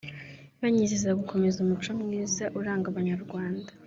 [0.61, 3.69] banyizeza gukomeza umuco mwiza uranga Abanyarwanda